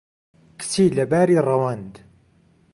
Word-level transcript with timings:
کچی 0.59 0.85
لەباری 0.97 1.43
ڕەوەند 1.47 1.93